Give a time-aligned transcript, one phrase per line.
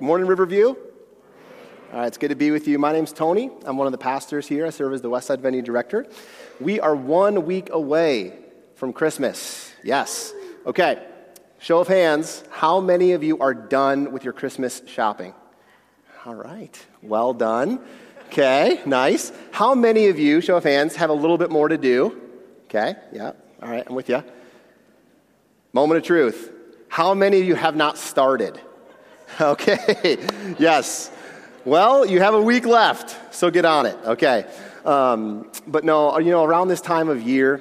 [0.00, 0.66] Morning, Riverview.
[0.66, 0.76] All
[1.92, 2.78] right, it's good to be with you.
[2.78, 3.50] My name's Tony.
[3.64, 4.66] I'm one of the pastors here.
[4.66, 6.06] I serve as the Westside Venue Director.
[6.60, 8.36] We are one week away
[8.74, 9.72] from Christmas.
[9.84, 10.34] Yes.
[10.66, 11.06] Okay.
[11.58, 12.42] Show of hands.
[12.50, 15.34] How many of you are done with your Christmas shopping?
[16.24, 16.76] All right.
[17.00, 17.78] Well done.
[18.26, 19.30] Okay, nice.
[19.52, 22.20] How many of you, show of hands, have a little bit more to do?
[22.64, 23.32] Okay, yeah.
[23.62, 24.24] All right, I'm with you.
[25.72, 26.52] Moment of truth.
[26.88, 28.60] How many of you have not started?
[29.40, 30.18] Okay,
[30.58, 31.10] yes.
[31.64, 33.98] Well, you have a week left, so get on it.
[34.04, 34.46] Okay.
[34.84, 37.60] Um, but no, you know, around this time of year,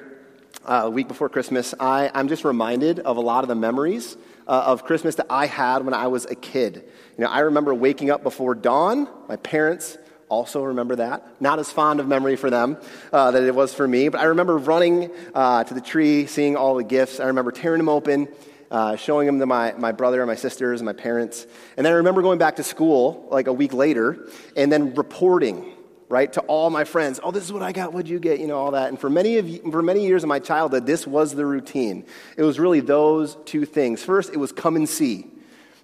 [0.63, 4.16] uh, a week before Christmas, I, I'm just reminded of a lot of the memories
[4.47, 6.83] uh, of Christmas that I had when I was a kid.
[7.17, 9.09] You know, I remember waking up before dawn.
[9.27, 9.97] My parents
[10.29, 11.41] also remember that.
[11.41, 12.77] Not as fond of memory for them
[13.11, 16.55] uh, that it was for me, but I remember running uh, to the tree, seeing
[16.55, 17.19] all the gifts.
[17.19, 18.27] I remember tearing them open
[18.76, 21.48] uh, showing them to my, my brother and my sisters and my parents.
[21.78, 25.72] And then I remember going back to school like a week later and then reporting,
[26.09, 28.47] right, to all my friends, oh, this is what I got, what'd you get, you
[28.47, 28.90] know, all that.
[28.90, 32.06] And for many, of, for many years of my childhood, this was the routine.
[32.35, 34.03] It was really those two things.
[34.03, 35.28] First, it was come and see,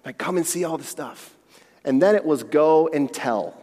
[0.04, 1.34] like come and see all the stuff.
[1.86, 3.56] And then it was go and tell.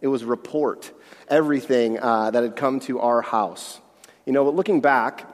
[0.00, 0.92] It was report
[1.26, 3.80] everything uh, that had come to our house.
[4.26, 5.26] You know, but looking back,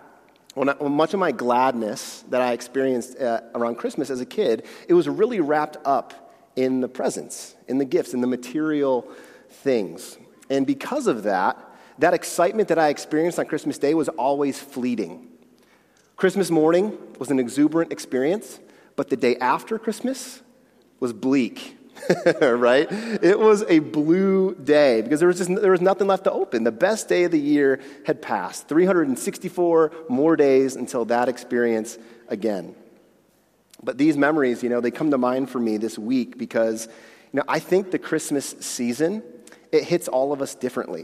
[0.55, 4.27] when, I, when much of my gladness that I experienced uh, around Christmas as a
[4.27, 9.09] kid, it was really wrapped up in the presents, in the gifts, in the material
[9.49, 10.19] things.
[10.51, 11.59] And because of that,
[11.99, 15.29] that excitement that I experienced on Christmas Day was always fleeting.
[16.17, 18.61] Christmas morning was an exuberant experience,
[18.97, 20.43] but the day after Christmas
[21.01, 21.77] was bleak
[22.41, 22.89] right?
[22.91, 26.65] It was a blue day because there was just there was nothing left to open.
[26.65, 28.69] The best day of the year had passed.
[28.69, 31.99] 364 more days until that experience
[32.29, 32.75] again.
[33.83, 36.87] But these memories, you know, they come to mind for me this week because
[37.33, 39.23] you know, I think the Christmas season
[39.71, 41.03] it hits all of us differently.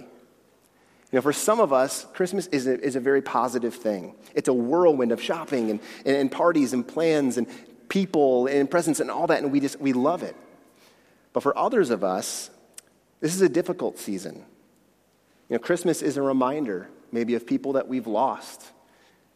[1.11, 4.15] You know, for some of us, Christmas is a, is a very positive thing.
[4.35, 7.47] It's a whirlwind of shopping and, and, and parties and plans and
[7.89, 10.37] people and presents and all that, and we just we love it.
[11.39, 12.51] But for others of us,
[13.21, 14.45] this is a difficult season.
[15.49, 18.65] You know, Christmas is a reminder, maybe, of people that we've lost,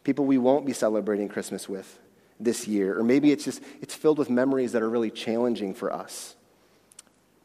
[0.03, 2.01] people we won't be celebrating Christmas with
[2.41, 5.93] this year, or maybe it's just it's filled with memories that are really challenging for
[5.93, 6.35] us.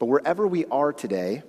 [0.00, 1.44] But wherever we are today,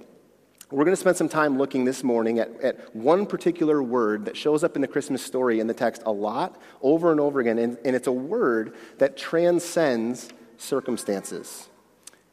[0.70, 4.38] we're going to spend some time looking this morning at, at one particular word that
[4.38, 7.58] shows up in the Christmas story in the text a lot, over and over again,
[7.58, 11.70] and, and it's a word that transcends circumstances.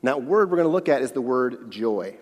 [0.02, 2.16] That word we're going to look at is the word joy.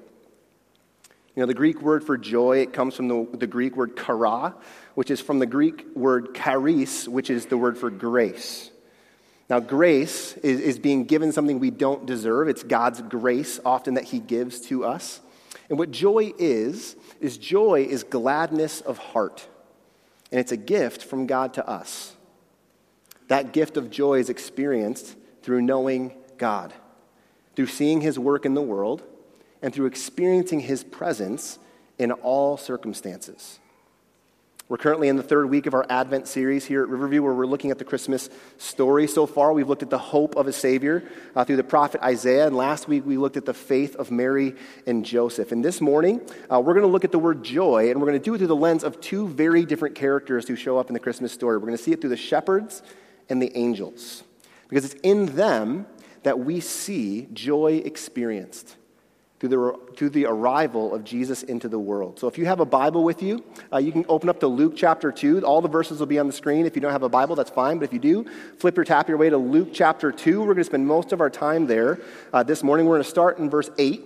[1.34, 4.54] You know, the Greek word for joy, it comes from the, the Greek word chara,
[4.94, 8.70] which is from the Greek word charis, which is the word for grace.
[9.50, 12.48] Now, grace is, is being given something we don't deserve.
[12.48, 15.20] It's God's grace often that He gives to us.
[15.68, 19.46] And what joy is, is joy is gladness of heart.
[20.30, 22.14] And it's a gift from God to us.
[23.28, 26.72] That gift of joy is experienced through knowing God
[27.56, 29.02] through seeing his work in the world
[29.62, 31.58] and through experiencing his presence
[31.98, 33.58] in all circumstances.
[34.66, 37.44] We're currently in the third week of our Advent series here at Riverview, where we're
[37.44, 39.06] looking at the Christmas story.
[39.06, 41.04] So far, we've looked at the hope of a Savior
[41.36, 44.54] uh, through the prophet Isaiah, and last week we looked at the faith of Mary
[44.86, 45.52] and Joseph.
[45.52, 48.18] And this morning, uh, we're going to look at the word joy, and we're going
[48.18, 50.94] to do it through the lens of two very different characters who show up in
[50.94, 51.58] the Christmas story.
[51.58, 52.82] We're going to see it through the shepherds
[53.28, 54.24] and the angels,
[54.70, 55.84] because it's in them
[56.24, 58.76] that we see joy experienced
[59.40, 62.18] through the, through the arrival of Jesus into the world.
[62.18, 64.72] So if you have a Bible with you, uh, you can open up to Luke
[64.74, 65.42] chapter 2.
[65.42, 66.64] All the verses will be on the screen.
[66.66, 67.78] If you don't have a Bible, that's fine.
[67.78, 68.26] But if you do,
[68.58, 70.40] flip or tap your way to Luke chapter 2.
[70.40, 71.98] We're going to spend most of our time there.
[72.32, 74.02] Uh, this morning, we're going to start in verse 8.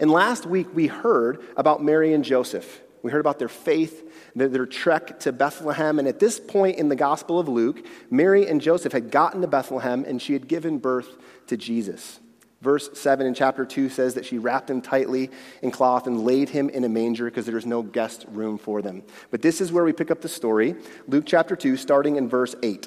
[0.00, 2.82] And last week, we heard about Mary and Joseph.
[3.02, 5.98] We heard about their faith, their trek to Bethlehem.
[5.98, 9.46] And at this point in the Gospel of Luke, Mary and Joseph had gotten to
[9.46, 11.16] Bethlehem and she had given birth
[11.48, 12.20] to Jesus.
[12.60, 15.30] Verse 7 in chapter 2 says that she wrapped him tightly
[15.62, 18.80] in cloth and laid him in a manger because there was no guest room for
[18.80, 19.02] them.
[19.32, 20.76] But this is where we pick up the story.
[21.08, 22.86] Luke chapter 2, starting in verse 8.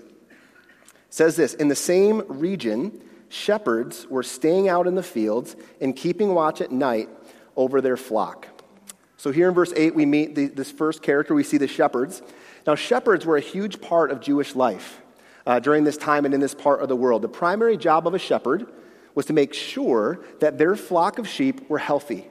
[1.09, 6.33] says this In the same region, shepherds were staying out in the fields and keeping
[6.33, 7.09] watch at night
[7.57, 8.47] over their flock.
[9.25, 11.33] So here in verse 8, we meet the, this first character.
[11.33, 12.21] We see the shepherds.
[12.67, 15.01] Now, shepherds were a huge part of Jewish life
[15.47, 17.23] uh, during this time and in this part of the world.
[17.23, 18.71] The primary job of a shepherd
[19.15, 22.27] was to make sure that their flock of sheep were healthy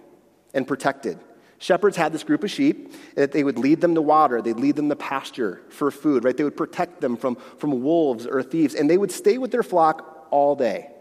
[0.55, 1.19] and protected.
[1.58, 4.76] Shepherds had this group of sheep that they would lead them to water, they'd lead
[4.76, 6.37] them to pasture for food, right?
[6.37, 9.64] They would protect them from, from wolves or thieves, and they would stay with their
[9.64, 10.94] flock all day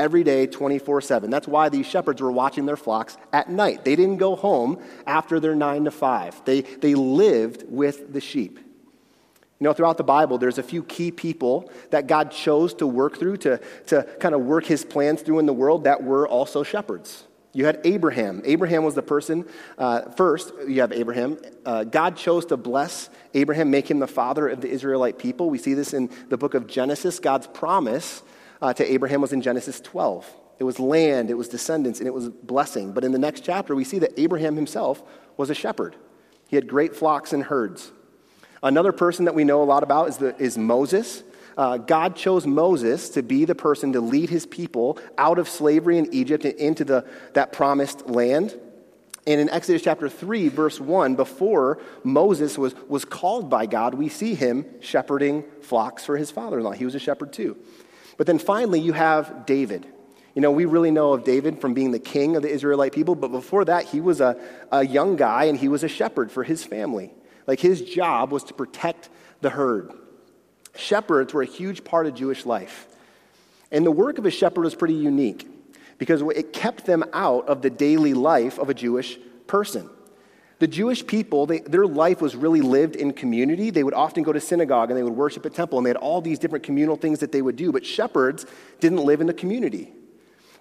[0.00, 1.30] every day, 24 7.
[1.30, 3.84] That's why these shepherds were watching their flocks at night.
[3.84, 8.58] They didn't go home after their 9 to 5, they, they lived with the sheep.
[9.58, 13.18] You know, throughout the Bible, there's a few key people that God chose to work
[13.18, 16.62] through, to, to kind of work his plans through in the world that were also
[16.62, 17.24] shepherds.
[17.52, 18.40] You had Abraham.
[18.46, 19.44] Abraham was the person,
[19.76, 21.36] uh, first, you have Abraham.
[21.66, 25.50] Uh, God chose to bless Abraham, make him the father of the Israelite people.
[25.50, 27.18] We see this in the book of Genesis.
[27.18, 28.22] God's promise
[28.60, 30.30] uh, to Abraham was in Genesis 12.
[30.58, 32.92] It was land, it was descendants, and it was blessing.
[32.92, 35.02] But in the next chapter, we see that Abraham himself
[35.36, 35.96] was a shepherd.
[36.48, 37.92] He had great flocks and herds.
[38.62, 41.22] Another person that we know a lot about is, the, is Moses
[41.60, 45.98] uh, God chose Moses to be the person to lead his people out of slavery
[45.98, 48.58] in Egypt and into the, that promised land.
[49.26, 54.08] And in Exodus chapter 3, verse 1, before Moses was, was called by God, we
[54.08, 56.72] see him shepherding flocks for his father in law.
[56.72, 57.58] He was a shepherd too.
[58.20, 59.86] But then finally, you have David.
[60.34, 63.14] You know, we really know of David from being the king of the Israelite people,
[63.14, 64.38] but before that, he was a,
[64.70, 67.14] a young guy and he was a shepherd for his family.
[67.46, 69.08] Like his job was to protect
[69.40, 69.92] the herd.
[70.76, 72.88] Shepherds were a huge part of Jewish life.
[73.72, 75.48] And the work of a shepherd was pretty unique
[75.96, 79.88] because it kept them out of the daily life of a Jewish person.
[80.60, 83.70] The Jewish people, they, their life was really lived in community.
[83.70, 85.96] They would often go to synagogue and they would worship at temple, and they had
[85.96, 87.72] all these different communal things that they would do.
[87.72, 88.44] But shepherds
[88.78, 89.90] didn't live in the community.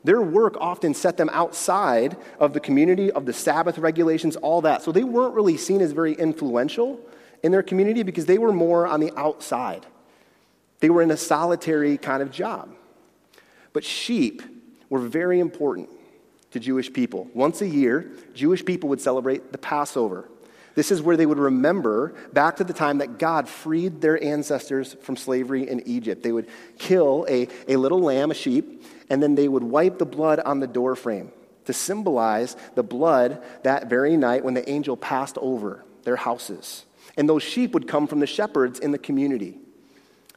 [0.05, 4.83] Their work often set them outside of the community, of the Sabbath regulations, all that.
[4.83, 7.01] So they weren't really seen as very influential
[7.43, 9.85] in their community because they were more on the outside.
[10.79, 12.73] They were in a solitary kind of job.
[13.73, 14.41] But sheep
[14.89, 15.89] were very important
[16.51, 17.29] to Jewish people.
[17.33, 20.29] Once a year, Jewish people would celebrate the Passover.
[20.75, 24.95] This is where they would remember back to the time that God freed their ancestors
[25.01, 26.23] from slavery in Egypt.
[26.23, 26.47] They would
[26.77, 30.59] kill a, a little lamb, a sheep, and then they would wipe the blood on
[30.59, 31.31] the doorframe
[31.65, 36.85] to symbolize the blood that very night when the angel passed over their houses.
[37.17, 39.57] And those sheep would come from the shepherds in the community.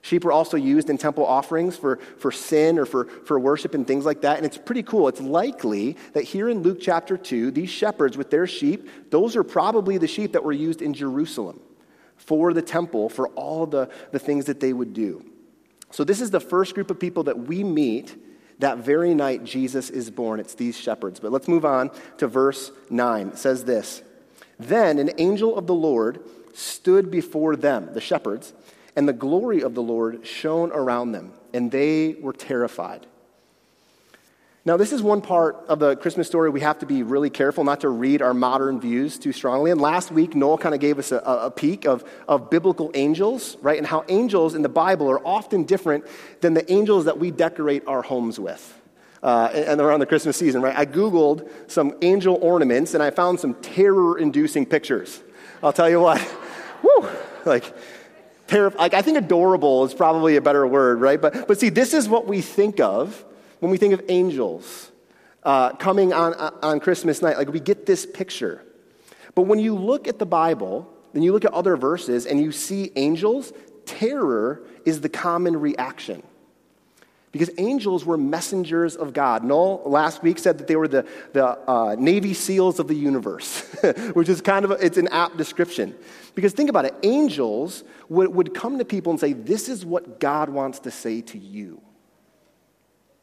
[0.03, 3.87] Sheep were also used in temple offerings for, for sin or for, for worship and
[3.87, 4.37] things like that.
[4.37, 5.07] And it's pretty cool.
[5.07, 9.45] It's likely that here in Luke chapter 2, these shepherds with their sheep, those are
[9.45, 11.61] probably the sheep that were used in Jerusalem
[12.17, 15.25] for the temple, for all the, the things that they would do.
[15.93, 18.17] So, this is the first group of people that we meet
[18.59, 20.41] that very night Jesus is born.
[20.41, 21.21] It's these shepherds.
[21.21, 23.29] But let's move on to verse 9.
[23.29, 24.03] It says this
[24.59, 26.21] Then an angel of the Lord
[26.55, 28.53] stood before them, the shepherds
[28.97, 33.07] and the glory of the Lord shone around them, and they were terrified.
[34.65, 37.65] Now, this is one part of the Christmas story we have to be really careful
[37.65, 39.73] not to read our modern views too strongly.
[39.73, 43.57] And last week, Noel kind of gave us a, a peek of, of biblical angels,
[43.61, 43.77] right?
[43.77, 46.07] And how angels in the Bible are often different
[46.43, 48.81] than the angels that we decorate our homes with.
[49.21, 50.77] Uh, and around the Christmas season, right?
[50.77, 55.23] I Googled some angel ornaments and I found some terror inducing pictures.
[55.61, 56.21] I'll tell you what.
[56.85, 57.09] Woo!
[57.45, 57.65] Like,
[58.53, 61.21] like, I think adorable is probably a better word, right?
[61.21, 63.25] But, but see, this is what we think of
[63.61, 64.91] when we think of angels
[65.43, 67.37] uh, coming on, uh, on Christmas night.
[67.37, 68.63] Like, we get this picture.
[69.35, 72.53] But when you look at the Bible, then you look at other verses and you
[72.53, 73.53] see angels,
[73.87, 76.23] terror is the common reaction.
[77.33, 79.43] Because angels were messengers of God.
[79.43, 83.63] Noel last week said that they were the, the uh, Navy SEALs of the universe,
[84.13, 85.95] which is kind of, a, it's an apt description.
[86.35, 90.21] Because think about it, angels would, would come to people and say, this is what
[90.21, 91.81] God wants to say to you.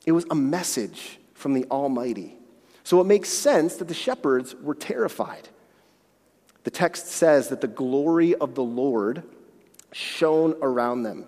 [0.07, 2.35] It was a message from the Almighty.
[2.83, 5.49] So it makes sense that the shepherds were terrified.
[6.63, 9.23] The text says that the glory of the Lord
[9.91, 11.25] shone around them.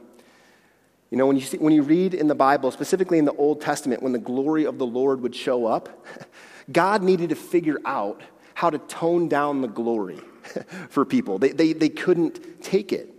[1.12, 3.62] You know, when you, see, when you read in the Bible, specifically in the Old
[3.62, 6.06] Testament, when the glory of the Lord would show up,
[6.72, 8.22] God needed to figure out
[8.54, 10.20] how to tone down the glory
[10.90, 11.38] for people.
[11.38, 13.14] They, they, they couldn't take it.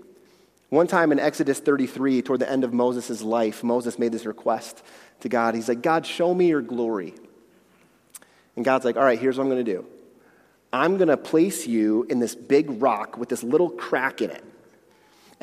[0.70, 4.82] One time in Exodus 33, toward the end of Moses' life, Moses made this request
[5.20, 5.54] to God.
[5.54, 7.12] He's like, God, show me your glory.
[8.56, 9.84] And God's like, all right, here's what I'm going to do
[10.72, 14.42] I'm going to place you in this big rock with this little crack in it.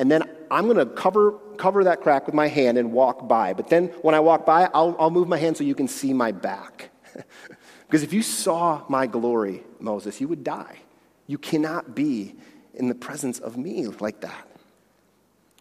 [0.00, 3.52] And then I'm going to cover, cover that crack with my hand and walk by.
[3.52, 6.14] But then when I walk by, I'll, I'll move my hand so you can see
[6.14, 6.88] my back.
[7.86, 10.78] because if you saw my glory, Moses, you would die.
[11.26, 12.34] You cannot be
[12.72, 14.48] in the presence of me like that.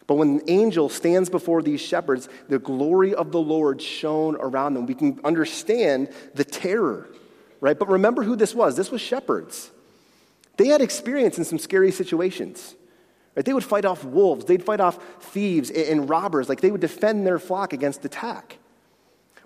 [0.07, 4.73] But when an angel stands before these shepherds, the glory of the Lord shone around
[4.73, 4.85] them.
[4.85, 7.09] We can understand the terror,
[7.59, 7.77] right?
[7.77, 8.77] But remember who this was.
[8.77, 9.69] This was shepherds.
[10.55, 12.75] They had experience in some scary situations.
[13.39, 13.45] Right?
[13.45, 17.25] They would fight off wolves, they'd fight off thieves and robbers, like they would defend
[17.25, 18.57] their flock against attack.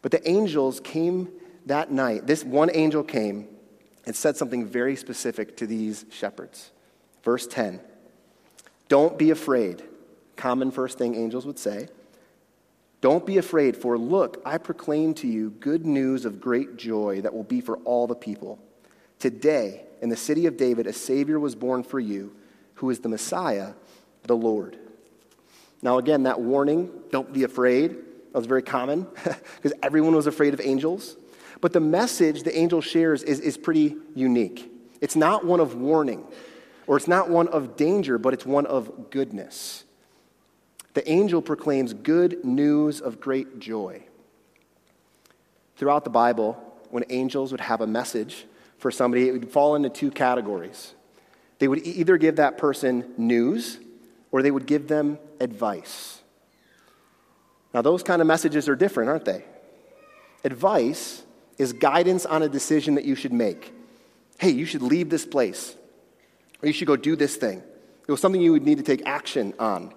[0.01, 1.29] But the angels came
[1.67, 2.25] that night.
[2.25, 3.47] This one angel came
[4.07, 6.71] and said something very specific to these shepherds.
[7.21, 7.81] Verse 10
[8.87, 9.83] Don't be afraid.
[10.37, 11.87] Common first thing angels would say.
[12.99, 17.35] Don't be afraid, for look, I proclaim to you good news of great joy that
[17.35, 18.57] will be for all the people.
[19.19, 22.35] Today, in the city of David, a Savior was born for you,
[22.75, 23.73] who is the Messiah,
[24.23, 24.77] the Lord.
[25.81, 30.53] Now, again, that warning, don't be afraid, that was very common because everyone was afraid
[30.53, 31.15] of angels.
[31.61, 34.71] But the message the angel shares is, is pretty unique.
[35.01, 36.25] It's not one of warning,
[36.87, 39.83] or it's not one of danger, but it's one of goodness.
[40.93, 44.03] The angel proclaims good news of great joy.
[45.75, 46.53] Throughout the Bible,
[46.91, 48.45] when angels would have a message
[48.77, 50.93] for somebody, it would fall into two categories.
[51.59, 53.79] They would either give that person news
[54.33, 56.19] or they would give them advice.
[57.71, 59.45] Now, those kind of messages are different, aren't they?
[60.43, 61.23] Advice
[61.59, 63.71] is guidance on a decision that you should make.
[64.39, 65.75] Hey, you should leave this place,
[66.61, 67.61] or you should go do this thing.
[68.07, 69.93] It was something you would need to take action on.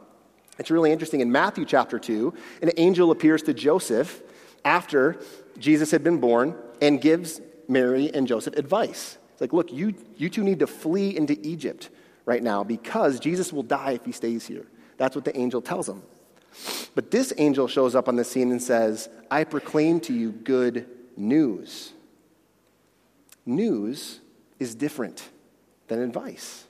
[0.59, 1.21] It's really interesting.
[1.21, 4.23] In Matthew chapter 2, an angel appears to Joseph
[4.67, 5.19] after
[5.59, 9.17] Jesus had been born and gives Mary and Joseph advice.
[9.33, 11.89] It's like, look, you, you two need to flee into Egypt
[12.27, 14.67] right now because Jesus will die if he stays here.
[14.99, 16.03] That's what the angel tells him.
[16.95, 20.87] But this angel shows up on the scene and says, I proclaim to you good
[21.17, 21.93] news.
[23.47, 24.21] News
[24.59, 25.29] is different
[25.89, 26.65] than advice.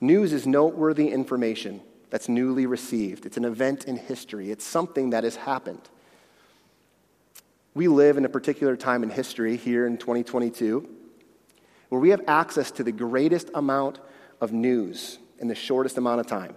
[0.00, 3.24] News is noteworthy information that's newly received.
[3.24, 5.88] It's an event in history, it's something that has happened.
[7.74, 10.86] We live in a particular time in history here in 2022
[11.92, 14.00] where we have access to the greatest amount
[14.40, 16.54] of news in the shortest amount of time.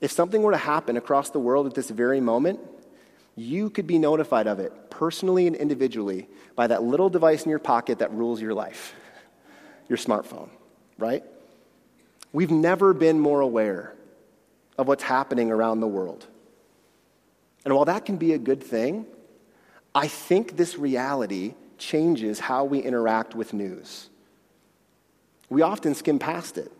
[0.00, 2.60] If something were to happen across the world at this very moment,
[3.36, 6.26] you could be notified of it personally and individually
[6.56, 8.94] by that little device in your pocket that rules your life
[9.90, 10.48] your smartphone,
[10.96, 11.22] right?
[12.32, 13.92] We've never been more aware
[14.78, 16.26] of what's happening around the world.
[17.66, 19.04] And while that can be a good thing,
[19.94, 21.52] I think this reality
[21.84, 24.08] changes how we interact with news.
[25.48, 26.72] We often skim past it.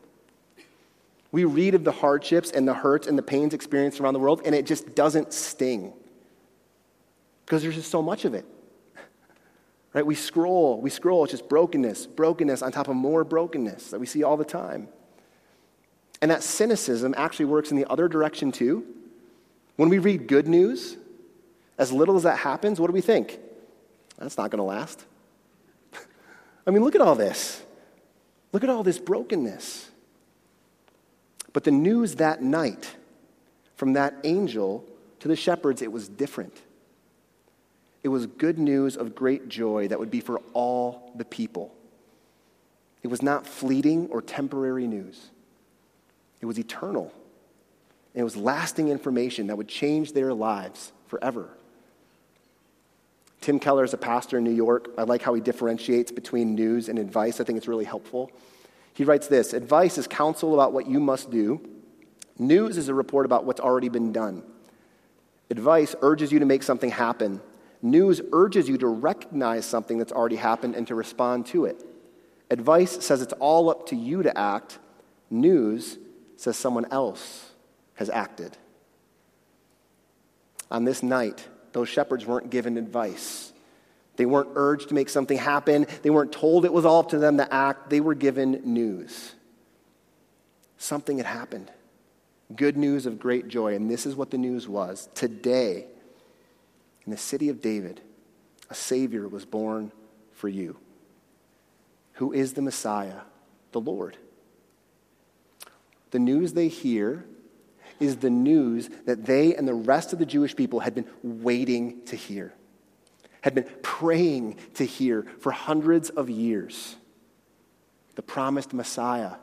[1.31, 4.43] We read of the hardships and the hurts and the pains experienced around the world,
[4.45, 5.93] and it just doesn't sting
[7.45, 8.45] because there's just so much of it.
[9.93, 10.05] Right?
[10.05, 14.07] We scroll, we scroll, it's just brokenness, brokenness on top of more brokenness that we
[14.07, 14.89] see all the time.
[16.21, 18.85] And that cynicism actually works in the other direction too.
[19.77, 20.97] When we read good news,
[21.79, 23.39] as little as that happens, what do we think?
[24.19, 25.05] That's not going to last.
[26.67, 27.63] I mean, look at all this.
[28.53, 29.91] Look at all this brokenness.
[31.53, 32.97] But the news that night
[33.77, 34.85] from that angel
[35.21, 36.63] to the shepherds, it was different.
[38.03, 41.75] It was good news of great joy that would be for all the people.
[43.03, 45.31] It was not fleeting or temporary news,
[46.41, 47.13] it was eternal.
[48.13, 51.49] And it was lasting information that would change their lives forever.
[53.45, 54.89] Tim Keller is a pastor in New York.
[54.97, 57.41] I like how he differentiates between news and advice.
[57.41, 58.31] I think it's really helpful.
[58.95, 61.61] He writes this Advice is counsel about what you must do,
[62.39, 64.43] news is a report about what's already been done.
[65.51, 67.43] Advice urges you to make something happen,
[67.85, 71.85] News urges you to recognize something that's already happened and to respond to it.
[72.51, 74.79] Advice says it's all up to you to act.
[75.29, 75.99] News
[76.39, 77.51] says someone else
[77.97, 78.57] has acted.
[80.71, 83.53] On this night, those shepherds weren't given advice.
[84.15, 85.89] They weren't urged to make something happen.
[86.03, 87.91] They weren't told it was all up to them to act.
[87.91, 89.35] They were given news.
[90.79, 91.73] Something had happened.
[92.55, 93.75] Good news of great joy.
[93.75, 95.09] And this is what the news was.
[95.17, 95.87] Today,
[97.05, 98.01] in the city of David,
[98.71, 99.91] a Savior was born
[100.33, 100.77] for you,
[102.13, 103.23] who is the Messiah,
[103.73, 104.17] the Lord.
[106.13, 107.25] The news they hear
[108.01, 112.05] is the news that they and the rest of the Jewish people had been waiting
[112.07, 112.53] to hear,
[113.41, 116.97] had been praying to hear for hundreds of years.
[118.15, 119.35] The promised Messiah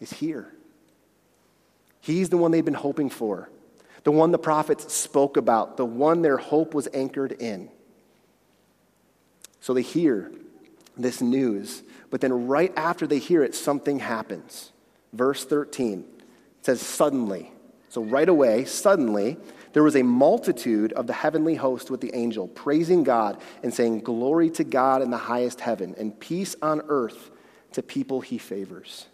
[0.00, 0.52] is here.
[2.00, 3.50] He's the one they've been hoping for
[4.04, 7.68] the one the prophets spoke about, the one their hope was anchored in.
[9.60, 10.32] So they hear
[10.96, 14.72] this news, but then right after they hear it, something happens.
[15.12, 16.04] Verse 13
[16.62, 17.52] says, Suddenly,
[17.88, 19.36] so right away, suddenly,
[19.72, 24.00] there was a multitude of the heavenly host with the angel, praising God and saying,
[24.00, 27.30] Glory to God in the highest heaven, and peace on earth
[27.72, 29.06] to people he favors.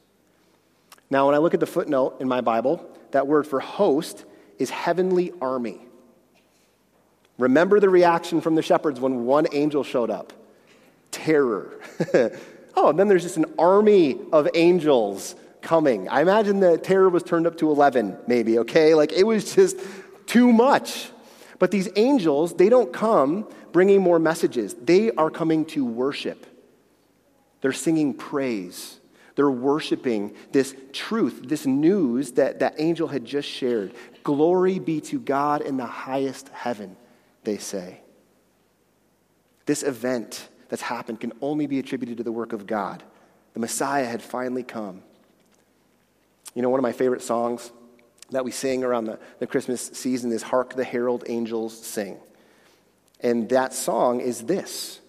[1.10, 4.24] Now, when I look at the footnote in my Bible, that word for host
[4.58, 5.80] is heavenly army.
[7.38, 10.32] Remember the reaction from the shepherds when one angel showed up
[11.10, 11.80] terror.
[12.76, 16.08] oh, and then there's just an army of angels coming.
[16.08, 18.94] I imagine the terror was turned up to 11, maybe, okay?
[18.94, 19.76] Like it was just
[20.26, 21.10] too much.
[21.58, 26.46] But these angels, they don't come bringing more messages, they are coming to worship.
[27.60, 29.00] They're singing praise.
[29.36, 33.92] They're worshiping this truth, this news that that angel had just shared.
[34.22, 36.96] Glory be to God in the highest heaven,
[37.42, 38.00] they say.
[39.66, 43.02] This event that's happened can only be attributed to the work of God.
[43.54, 45.02] The Messiah had finally come.
[46.54, 47.70] You know, one of my favorite songs
[48.30, 52.18] that we sing around the, the Christmas season is Hark the Herald Angels Sing.
[53.20, 55.00] And that song is this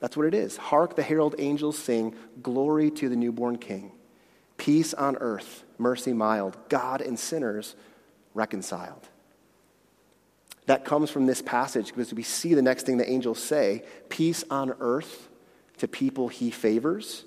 [0.00, 0.56] that's what it is.
[0.56, 3.92] Hark the herald angels sing, Glory to the newborn King.
[4.58, 7.74] Peace on earth, mercy mild, God and sinners
[8.34, 9.08] reconciled.
[10.66, 14.44] That comes from this passage because we see the next thing the angels say peace
[14.50, 15.28] on earth
[15.78, 17.24] to people he favors.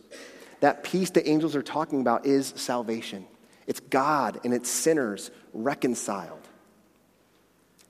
[0.60, 3.26] That peace the angels are talking about is salvation.
[3.70, 6.42] It's God and it's sinners reconciled.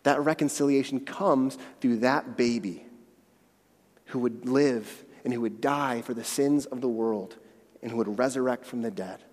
[0.04, 2.86] That reconciliation comes through that baby
[4.08, 7.38] who would live and who would die for the sins of the world
[7.82, 9.24] and who would resurrect from the dead.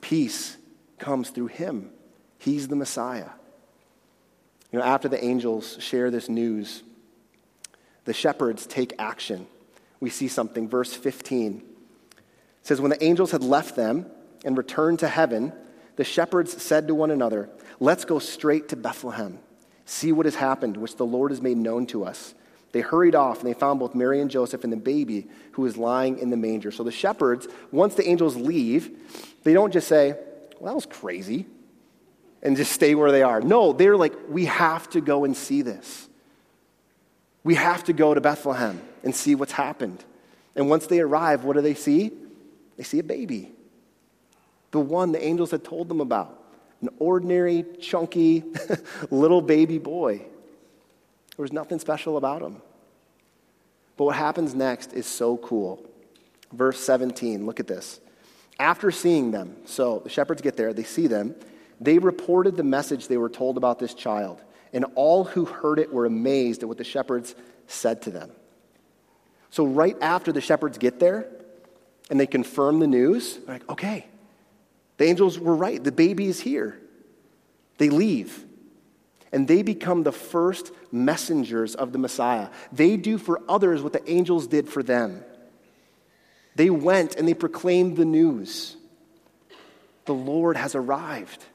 [0.00, 0.56] Peace
[0.98, 1.90] comes through him.
[2.38, 3.30] He's the Messiah.
[4.70, 6.84] You know, after the angels share this news,
[8.04, 9.48] the shepherds take action.
[9.98, 10.68] We see something.
[10.68, 11.64] Verse 15
[12.62, 14.06] says, When the angels had left them
[14.44, 15.52] and returned to heaven,
[15.96, 19.38] the shepherds said to one another, Let's go straight to Bethlehem,
[19.84, 22.34] see what has happened, which the Lord has made known to us.
[22.72, 25.76] They hurried off and they found both Mary and Joseph and the baby who was
[25.76, 26.70] lying in the manger.
[26.70, 28.96] So the shepherds, once the angels leave,
[29.42, 30.12] they don't just say,
[30.58, 31.46] Well, that was crazy,
[32.42, 33.40] and just stay where they are.
[33.40, 36.08] No, they're like, We have to go and see this.
[37.42, 40.04] We have to go to Bethlehem and see what's happened.
[40.54, 42.12] And once they arrive, what do they see?
[42.76, 43.52] They see a baby.
[44.70, 46.36] The one the angels had told them about.
[46.80, 48.44] An ordinary, chunky,
[49.10, 50.18] little baby boy.
[50.18, 52.62] There was nothing special about him.
[53.96, 55.84] But what happens next is so cool.
[56.52, 58.00] Verse 17, look at this.
[58.58, 61.34] After seeing them, so the shepherds get there, they see them,
[61.80, 65.92] they reported the message they were told about this child, and all who heard it
[65.92, 67.34] were amazed at what the shepherds
[67.66, 68.30] said to them.
[69.50, 71.26] So, right after the shepherds get there
[72.10, 74.06] and they confirm the news, they're like, okay,
[75.00, 75.82] the angels were right.
[75.82, 76.78] The baby is here.
[77.78, 78.44] They leave
[79.32, 82.50] and they become the first messengers of the Messiah.
[82.70, 85.24] They do for others what the angels did for them.
[86.54, 88.76] They went and they proclaimed the news
[90.04, 91.46] the Lord has arrived.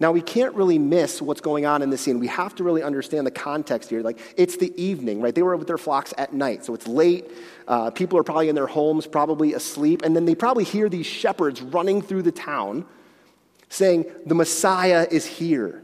[0.00, 2.18] Now, we can't really miss what's going on in this scene.
[2.18, 4.00] We have to really understand the context here.
[4.00, 5.34] Like, it's the evening, right?
[5.34, 7.30] They were with their flocks at night, so it's late.
[7.68, 10.00] Uh, people are probably in their homes, probably asleep.
[10.00, 12.86] And then they probably hear these shepherds running through the town
[13.68, 15.82] saying, The Messiah is here.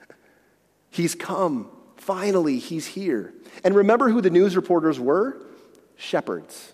[0.90, 1.70] He's come.
[1.96, 3.32] Finally, he's here.
[3.62, 5.40] And remember who the news reporters were?
[5.94, 6.72] Shepherds.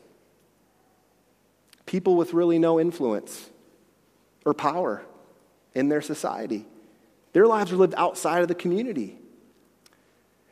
[1.85, 3.51] People with really no influence
[4.47, 5.05] or power
[5.75, 6.67] in their society.
[7.33, 9.19] Their lives were lived outside of the community.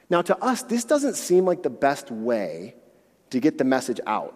[0.09, 2.75] Now, to us, this doesn't seem like the best way
[3.31, 4.35] to get the message out.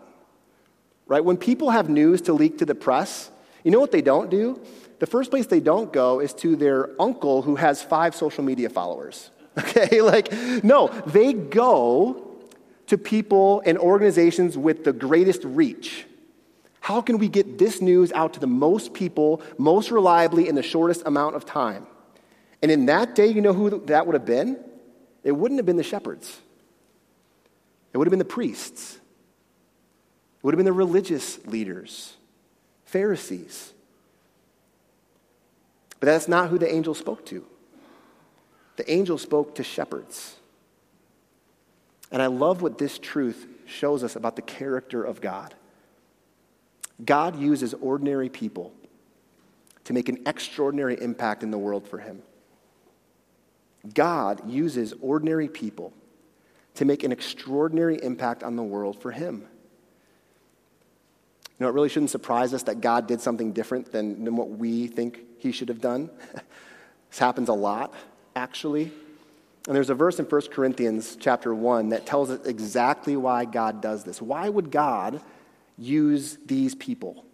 [1.07, 1.25] Right?
[1.25, 3.31] When people have news to leak to the press,
[3.63, 4.61] you know what they don't do?
[5.01, 8.71] the first place they don't go is to their uncle who has five social media
[8.71, 9.31] followers.
[9.59, 10.01] Okay?
[10.11, 12.39] Like, no, they go
[12.87, 16.07] to people and organizations with the greatest reach.
[16.81, 20.63] How can we get this news out to the most people, most reliably, in the
[20.63, 21.87] shortest amount of time?
[22.63, 24.59] And in that day, you know who that would have been?
[25.23, 26.41] It wouldn't have been the shepherds,
[27.93, 32.15] it would have been the priests, it would have been the religious leaders,
[32.87, 33.73] Pharisees.
[36.01, 37.45] But that's not who the angel spoke to.
[38.77, 40.37] The angel spoke to shepherds.
[42.11, 45.55] And I love what this truth shows us about the character of God.
[47.05, 48.73] God uses ordinary people
[49.85, 52.23] to make an extraordinary impact in the world for Him.
[53.95, 55.93] God uses ordinary people
[56.75, 59.47] to make an extraordinary impact on the world for Him.
[61.59, 64.51] You know, it really shouldn't surprise us that God did something different than, than what
[64.51, 66.09] we think he should have done.
[67.11, 67.93] this happens a lot,
[68.35, 68.91] actually.
[69.67, 73.83] And there's a verse in 1 Corinthians chapter 1 that tells us exactly why God
[73.83, 74.23] does this.
[74.23, 75.21] Why would God
[75.81, 77.25] use these people?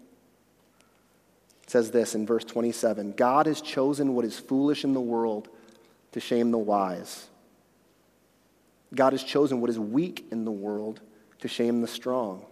[1.64, 5.48] It says this in verse 27 God has chosen what is foolish in the world
[6.12, 7.26] to shame the wise.
[8.94, 11.00] God has chosen what is weak in the world
[11.40, 12.44] to shame the strong.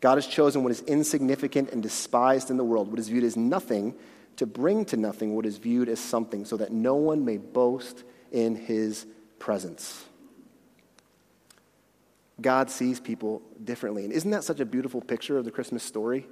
[0.00, 3.38] God has chosen what is insignificant and despised in the world, what is viewed as
[3.38, 3.94] nothing,
[4.36, 8.04] to bring to nothing what is viewed as something, so that no one may boast
[8.30, 9.06] in his
[9.38, 10.04] presence.
[12.40, 14.04] God sees people differently.
[14.04, 16.26] And isn't that such a beautiful picture of the Christmas story?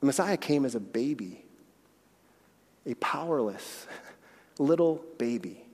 [0.00, 1.44] The Messiah came as a baby,
[2.84, 3.86] a powerless
[4.58, 5.64] little baby.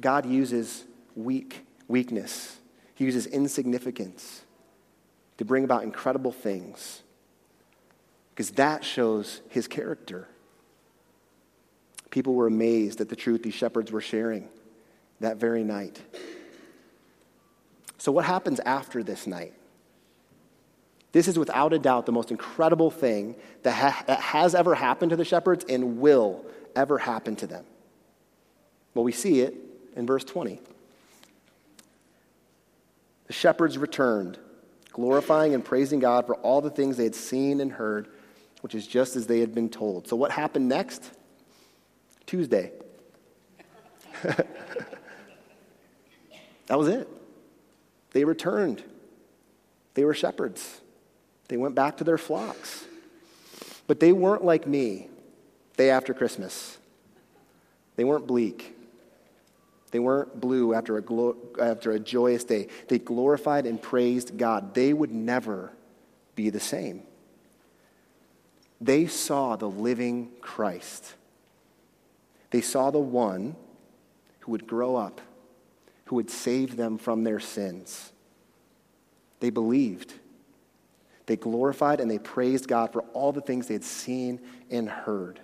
[0.00, 2.58] God uses weak weakness.
[2.94, 4.42] He uses insignificance
[5.38, 7.02] to bring about incredible things
[8.34, 10.28] because that shows his character.
[12.10, 14.48] People were amazed at the truth these shepherds were sharing
[15.20, 16.00] that very night.
[18.02, 19.54] So, what happens after this night?
[21.12, 25.10] This is without a doubt the most incredible thing that, ha- that has ever happened
[25.10, 27.64] to the shepherds and will ever happen to them.
[28.94, 29.54] Well, we see it
[29.94, 30.60] in verse 20.
[33.28, 34.36] The shepherds returned,
[34.90, 38.08] glorifying and praising God for all the things they had seen and heard,
[38.62, 40.08] which is just as they had been told.
[40.08, 41.08] So, what happened next?
[42.26, 42.72] Tuesday.
[44.24, 44.48] that
[46.68, 47.08] was it.
[48.12, 48.82] They returned.
[49.94, 50.80] They were shepherds.
[51.48, 52.84] They went back to their flocks.
[53.86, 55.08] But they weren't like me,
[55.76, 56.78] day after Christmas.
[57.96, 58.76] They weren't bleak.
[59.90, 62.68] They weren't blue after a, glo- after a joyous day.
[62.88, 64.74] They glorified and praised God.
[64.74, 65.72] They would never
[66.34, 67.02] be the same.
[68.80, 71.14] They saw the living Christ.
[72.50, 73.54] They saw the one
[74.40, 75.20] who would grow up,
[76.12, 78.12] who would save them from their sins.
[79.40, 80.12] They believed.
[81.24, 84.38] They glorified and they praised God for all the things they had seen
[84.70, 85.40] and heard.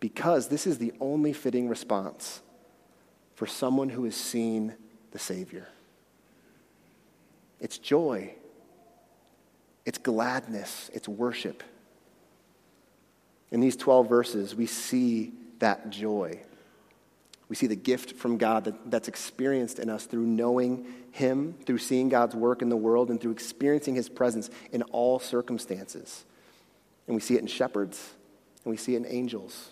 [0.00, 2.40] Because this is the only fitting response
[3.34, 4.74] for someone who has seen
[5.10, 5.68] the Savior.
[7.60, 8.32] It's joy,
[9.84, 11.62] it's gladness, it's worship.
[13.50, 16.40] In these 12 verses, we see that joy.
[17.48, 21.78] We see the gift from God that, that's experienced in us through knowing Him, through
[21.78, 26.24] seeing God's work in the world, and through experiencing His presence in all circumstances.
[27.06, 28.10] And we see it in shepherds,
[28.64, 29.70] and we see it in angels.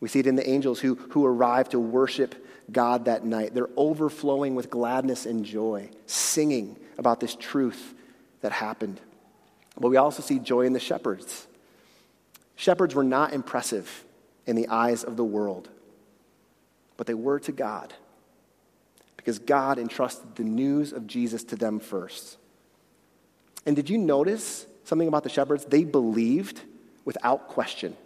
[0.00, 2.34] We see it in the angels who, who arrive to worship
[2.72, 3.54] God that night.
[3.54, 7.94] They're overflowing with gladness and joy, singing about this truth
[8.40, 9.00] that happened.
[9.78, 11.46] But we also see joy in the shepherds.
[12.56, 14.04] Shepherds were not impressive
[14.46, 15.68] in the eyes of the world,
[17.02, 17.92] but they were to God
[19.16, 22.36] because God entrusted the news of Jesus to them first.
[23.66, 25.64] And did you notice something about the shepherds?
[25.64, 26.60] They believed
[27.04, 27.96] without question.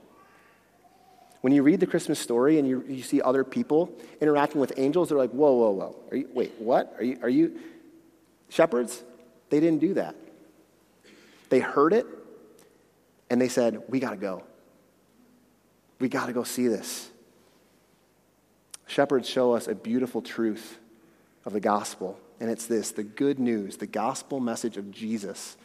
[1.42, 5.10] When you read the Christmas story and you, you see other people interacting with angels,
[5.10, 5.96] they're like, whoa, whoa, whoa.
[6.16, 6.94] You, wait, what?
[6.96, 7.60] Are you, are you
[8.48, 9.04] shepherds?
[9.50, 10.14] They didn't do that.
[11.50, 12.06] They heard it
[13.28, 14.42] and they said, we got to go.
[15.98, 17.10] We got to go see this.
[18.86, 20.78] Shepherds show us a beautiful truth
[21.44, 25.56] of the gospel, and it's this the good news, the gospel message of Jesus,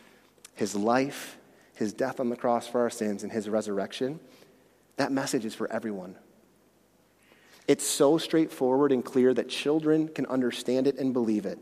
[0.55, 1.37] his life,
[1.75, 4.19] his death on the cross for our sins, and his resurrection
[5.01, 6.15] that message is for everyone.
[7.67, 11.57] It's so straightforward and clear that children can understand it and believe it.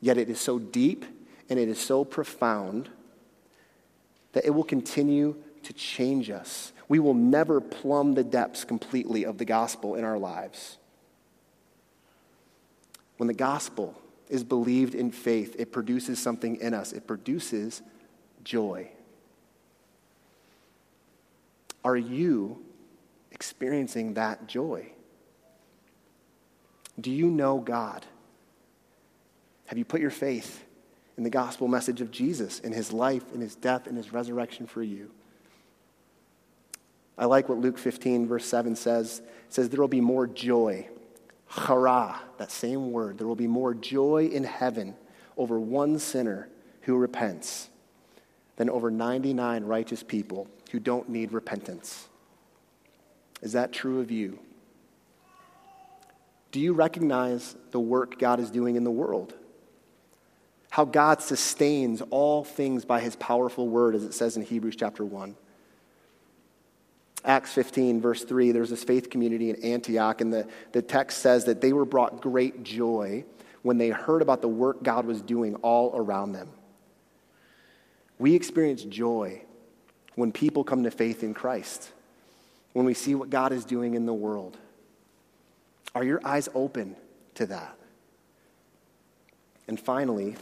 [0.00, 1.06] Yet it is so deep
[1.48, 2.90] and it is so profound
[4.32, 6.72] that it will continue to change us.
[6.86, 10.76] We will never plumb the depths completely of the gospel in our lives.
[13.16, 17.82] When the gospel is believed in faith, it produces something in us, it produces
[18.44, 18.90] joy.
[21.84, 22.64] Are you
[23.30, 24.90] experiencing that joy?
[27.00, 28.04] Do you know God?
[29.66, 30.64] Have you put your faith
[31.16, 34.66] in the gospel message of Jesus, in his life, in his death, in his resurrection
[34.66, 35.10] for you?
[37.18, 39.20] I like what Luke 15, verse 7 says.
[39.20, 40.88] It says, There will be more joy.
[41.54, 43.18] Chara, that same word.
[43.18, 44.96] There will be more joy in heaven
[45.36, 46.48] over one sinner
[46.82, 47.68] who repents
[48.56, 52.08] than over 99 righteous people who don't need repentance.
[53.42, 54.38] Is that true of you?
[56.52, 59.34] Do you recognize the work God is doing in the world?
[60.70, 65.04] How God sustains all things by his powerful word, as it says in Hebrews chapter
[65.04, 65.36] 1.
[67.26, 71.44] Acts 15, verse 3, there's this faith community in Antioch, and the, the text says
[71.46, 73.24] that they were brought great joy
[73.62, 76.48] when they heard about the work God was doing all around them.
[78.18, 79.42] We experience joy
[80.14, 81.92] when people come to faith in Christ
[82.76, 84.58] when we see what God is doing in the world?
[85.94, 86.94] Are your eyes open
[87.36, 87.74] to that?
[89.66, 90.36] And finally,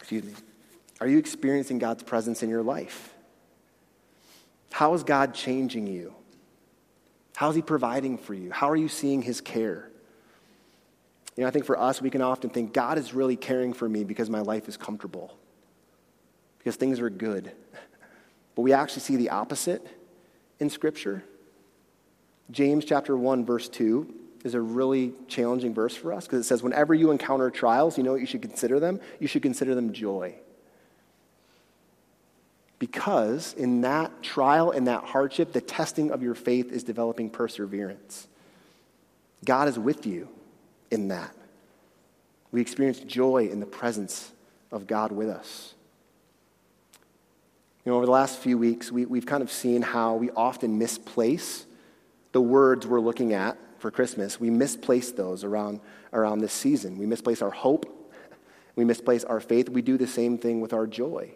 [0.00, 0.32] excuse me,
[1.00, 3.11] are you experiencing God's presence in your life?
[4.72, 6.14] How is God changing you?
[7.36, 8.50] How is He providing for you?
[8.50, 9.90] How are you seeing His care?
[11.36, 13.88] You know, I think for us, we can often think God is really caring for
[13.88, 15.36] me because my life is comfortable,
[16.58, 17.52] because things are good.
[18.54, 19.86] But we actually see the opposite
[20.60, 21.24] in Scripture.
[22.50, 26.62] James chapter 1, verse 2 is a really challenging verse for us because it says,
[26.62, 29.00] Whenever you encounter trials, you know what you should consider them?
[29.20, 30.34] You should consider them joy.
[32.82, 38.26] Because in that trial, in that hardship, the testing of your faith is developing perseverance.
[39.44, 40.28] God is with you
[40.90, 41.32] in that.
[42.50, 44.32] We experience joy in the presence
[44.72, 45.74] of God with us.
[47.84, 50.76] You know, over the last few weeks, we, we've kind of seen how we often
[50.76, 51.66] misplace
[52.32, 54.40] the words we're looking at for Christmas.
[54.40, 55.78] We misplace those around,
[56.12, 56.98] around this season.
[56.98, 57.86] We misplace our hope.
[58.74, 59.68] We misplace our faith.
[59.68, 61.34] We do the same thing with our joy.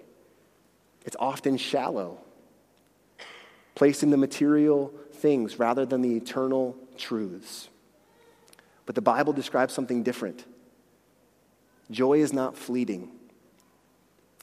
[1.07, 2.19] It's often shallow,
[3.75, 7.69] placing the material things rather than the eternal truths.
[8.85, 10.45] But the Bible describes something different.
[11.90, 13.12] Joy is not fleeting.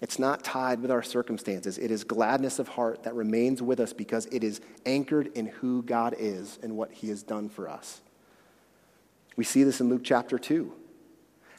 [0.01, 1.77] It's not tied with our circumstances.
[1.77, 5.83] It is gladness of heart that remains with us because it is anchored in who
[5.83, 8.01] God is and what He has done for us.
[9.35, 10.71] We see this in Luke chapter 2,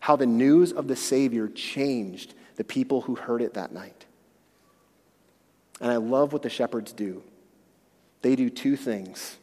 [0.00, 4.03] how the news of the Savior changed the people who heard it that night.
[5.80, 7.22] And I love what the shepherds do.
[8.22, 9.36] They do two things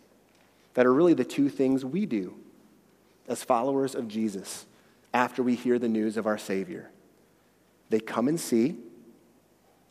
[0.74, 2.36] that are really the two things we do
[3.28, 4.66] as followers of Jesus
[5.14, 6.90] after we hear the news of our Savior.
[7.90, 8.78] They come and see,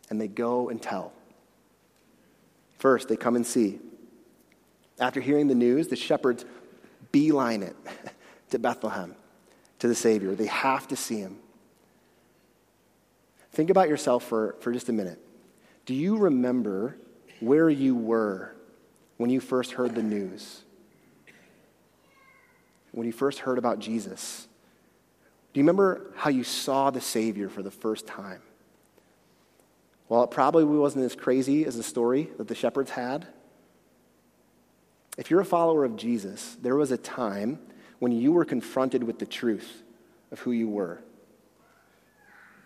[0.09, 1.13] and they go and tell.
[2.79, 3.79] First, they come and see.
[4.99, 6.45] After hearing the news, the shepherds
[7.13, 7.77] beeline it
[8.51, 9.15] to Bethlehem,
[9.81, 10.35] to the Savior.
[10.35, 11.39] They have to see him.
[13.53, 15.21] Think about yourself for, for just a minute.
[15.91, 16.97] Do you remember
[17.41, 18.55] where you were
[19.17, 20.63] when you first heard the news?
[22.93, 24.47] When you first heard about Jesus?
[25.53, 28.41] Do you remember how you saw the Savior for the first time?
[30.09, 33.27] Well, it probably wasn't as crazy as the story that the shepherds had.
[35.19, 37.59] If you're a follower of Jesus, there was a time
[37.99, 39.83] when you were confronted with the truth
[40.31, 41.01] of who you were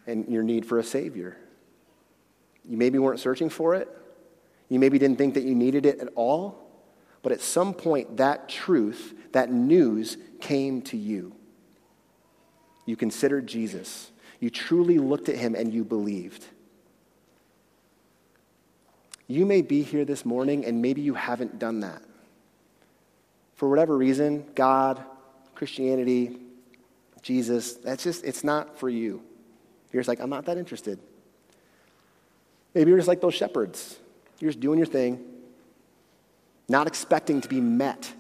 [0.07, 1.39] and your need for a Savior.
[2.69, 3.89] You maybe weren't searching for it.
[4.69, 6.61] You maybe didn't think that you needed it at all.
[7.23, 11.35] But at some point, that truth, that news came to you.
[12.87, 14.11] You considered Jesus.
[14.41, 16.45] You truly looked at him and you believed.
[19.27, 22.03] You may be here this morning and maybe you haven't done that.
[23.55, 25.03] For whatever reason, God,
[25.55, 26.37] Christianity,
[27.23, 29.23] Jesus, that's just, it's not for you.
[29.93, 30.99] You're just like, I'm not that interested.
[32.75, 33.99] Maybe you're just like those shepherds.
[34.41, 35.25] You're just doing your thing,
[36.69, 38.13] not expecting to be met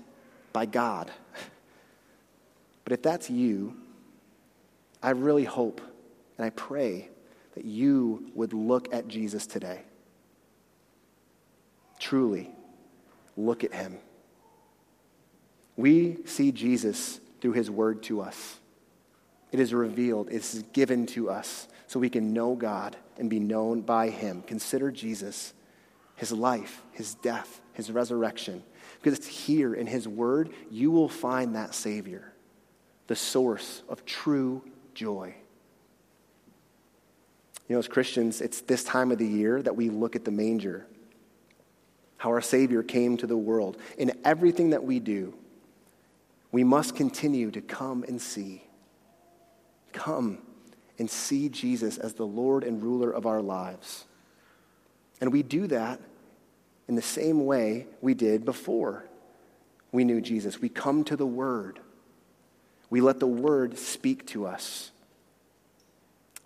[0.53, 1.11] by God.
[2.85, 3.77] But if that's you,
[5.03, 5.81] I really hope
[6.37, 7.09] and I pray
[7.55, 9.83] that you would look at Jesus today.
[11.99, 12.51] Truly,
[13.37, 13.99] look at him.
[15.77, 18.57] We see Jesus through his word to us.
[19.53, 23.40] It is revealed, it is given to us so we can know God and be
[23.40, 24.42] known by him.
[24.42, 25.55] Consider Jesus,
[26.16, 28.62] his life, his death, his resurrection.
[29.01, 32.33] Because it's here in his word you will find that Savior,
[33.07, 34.62] the source of true
[34.94, 35.35] joy.
[37.68, 40.31] You know, as Christians, it's this time of the year that we look at the
[40.31, 40.87] manger,
[42.18, 43.79] how our Savior came to the world.
[43.97, 45.35] In everything that we do,
[46.53, 48.62] we must continue to come and see.
[49.92, 50.38] Come
[50.99, 54.05] and see Jesus as the Lord and ruler of our lives.
[55.21, 56.01] And we do that
[56.89, 59.05] in the same way we did before
[59.93, 60.61] we knew Jesus.
[60.61, 61.81] We come to the Word,
[62.91, 64.91] we let the Word speak to us.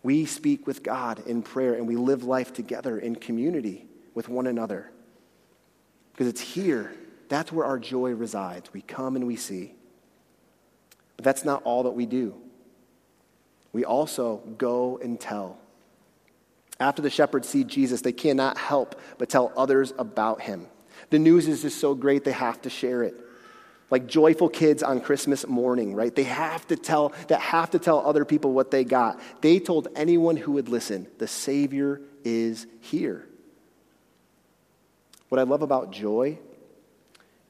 [0.03, 4.47] We speak with God in prayer and we live life together in community with one
[4.47, 4.93] another.
[6.13, 6.95] Because it's here,
[7.29, 8.73] that's where our joy resides.
[8.73, 9.75] We come and we see.
[11.17, 12.35] But that's not all that we do
[13.72, 15.59] we also go and tell.
[16.81, 20.66] After the shepherds see Jesus, they cannot help but tell others about him.
[21.11, 23.14] The news is just so great, they have to share it.
[23.90, 26.14] Like joyful kids on Christmas morning, right?
[26.14, 29.18] They have to tell, that have to tell other people what they got.
[29.40, 33.26] They told anyone who would listen, the Savior is here.
[35.31, 36.38] What I love about joy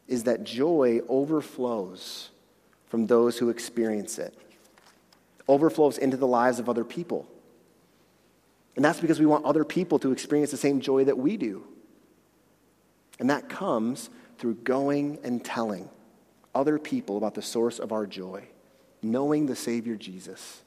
[0.07, 2.31] is that joy overflows
[2.87, 4.35] from those who experience it,
[5.49, 7.27] overflows into the lives of other people.
[8.77, 11.65] And that's because we want other people to experience the same joy that we do.
[13.19, 15.89] And that comes through going and telling
[16.55, 18.45] other people about the source of our joy,
[19.03, 20.63] knowing the Savior Jesus.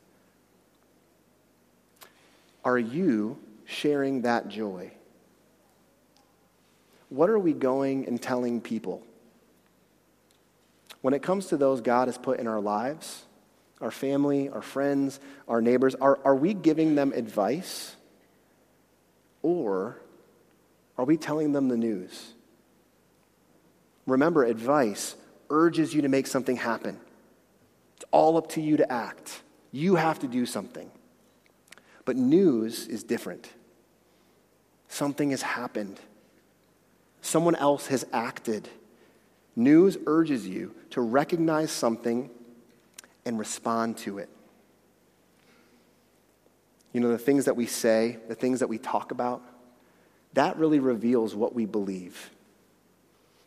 [2.65, 4.91] Are you sharing that joy?
[7.09, 9.03] What are we going and telling people?
[11.01, 13.23] When it comes to those God has put in our lives,
[13.81, 17.95] our family, our friends, our neighbors, are, are we giving them advice?
[19.41, 19.97] Or
[20.97, 22.33] are we telling them the news?
[24.05, 25.15] Remember, advice
[25.49, 26.99] urges you to make something happen.
[27.95, 29.41] It's all up to you to act.
[29.71, 30.89] You have to do something.
[32.05, 33.49] But news is different.
[34.87, 35.99] Something has happened.
[37.21, 38.67] Someone else has acted.
[39.55, 42.29] News urges you to recognize something
[43.25, 44.29] and respond to it.
[46.93, 49.41] You know, the things that we say, the things that we talk about,
[50.33, 52.31] that really reveals what we believe.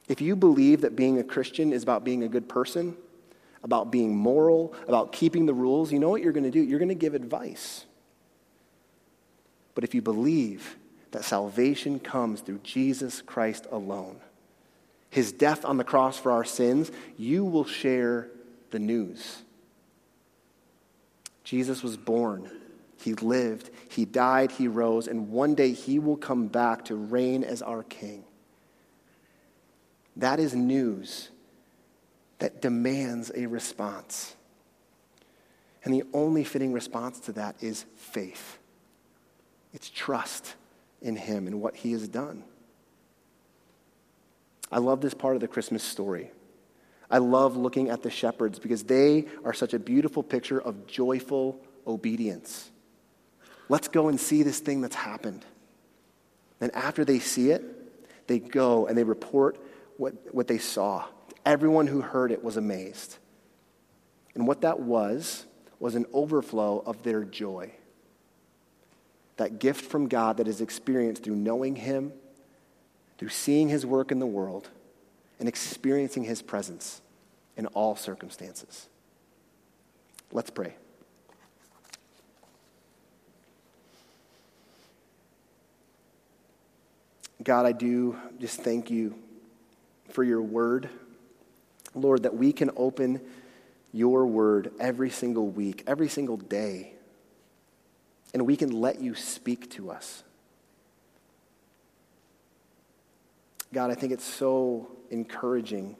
[0.09, 2.97] If you believe that being a Christian is about being a good person,
[3.63, 6.61] about being moral, about keeping the rules, you know what you're going to do?
[6.61, 7.87] You're going to give advice.
[9.75, 10.77] But if you believe
[11.13, 14.21] that salvation comes through Jesus Christ alone,
[15.09, 18.29] his death on the cross for our sins, you will share
[18.71, 19.44] the news.
[21.45, 22.51] Jesus was born,
[22.99, 27.45] he lived, he died, he rose, and one day he will come back to reign
[27.45, 28.25] as our king.
[30.17, 31.29] That is news
[32.39, 34.35] that demands a response.
[35.85, 38.59] And the only fitting response to that is faith.
[39.75, 40.55] It's trust
[41.03, 42.45] in Him and what He has done.
[44.73, 46.31] I love this part of the Christmas story.
[47.11, 51.61] I love looking at the shepherds because they are such a beautiful picture of joyful
[51.87, 52.71] obedience.
[53.69, 55.45] Let's go and see this thing that's happened.
[56.61, 57.63] And after they see it,
[58.27, 59.59] they go and they report
[59.97, 61.05] what, what they saw.
[61.45, 63.19] Everyone who heard it was amazed.
[64.35, 65.47] And what that was,
[65.79, 67.71] was an overflow of their joy.
[69.37, 72.13] That gift from God that is experienced through knowing Him,
[73.19, 74.71] through seeing His work in the world,
[75.45, 77.03] and experiencing His presence
[77.59, 78.89] in all circumstances.
[80.33, 80.75] Let's pray.
[87.43, 89.17] God, I do just thank you
[90.09, 90.89] for your word.
[91.95, 93.21] Lord, that we can open
[93.93, 96.95] your word every single week, every single day,
[98.33, 100.23] and we can let you speak to us.
[103.75, 105.97] God, I think it's so encouraging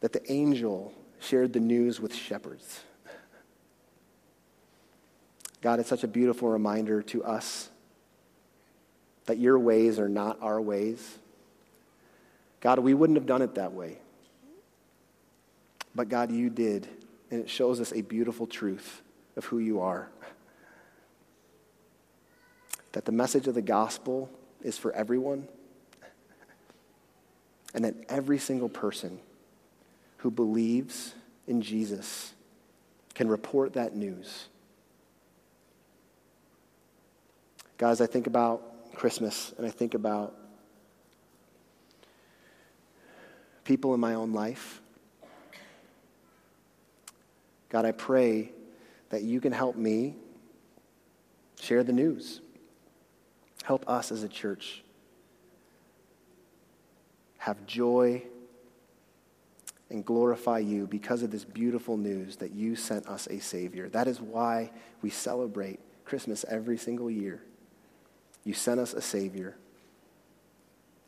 [0.00, 2.80] that the angel shared the news with shepherds.
[5.62, 7.70] God, it's such a beautiful reminder to us
[9.26, 11.18] that your ways are not our ways.
[12.60, 13.98] God, we wouldn't have done it that way.
[15.94, 16.88] But God, you did.
[17.30, 19.02] And it shows us a beautiful truth
[19.36, 20.08] of who you are.
[22.90, 24.28] That the message of the gospel
[24.62, 25.46] is for everyone.
[27.74, 29.18] And that every single person
[30.18, 31.14] who believes
[31.46, 32.32] in Jesus
[33.14, 34.46] can report that news.
[37.78, 40.34] Guys, I think about Christmas and I think about
[43.64, 44.80] people in my own life,
[47.68, 48.52] God, I pray
[49.08, 50.14] that you can help me
[51.60, 52.40] share the news.
[53.64, 54.82] Help us as a church
[57.42, 58.22] have joy
[59.90, 63.88] and glorify you because of this beautiful news that you sent us a Savior.
[63.88, 64.70] That is why
[65.02, 67.42] we celebrate Christmas every single year.
[68.44, 69.56] You sent us a Savior.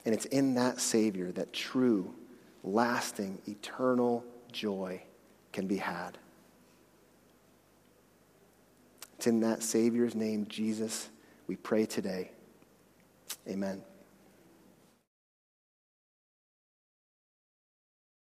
[0.05, 2.12] And it's in that Savior that true,
[2.64, 5.03] lasting, eternal joy
[5.53, 6.18] can be had.
[9.18, 11.11] It's in that Savior's name, Jesus,
[11.47, 12.32] we pray today.
[13.49, 13.85] Amen.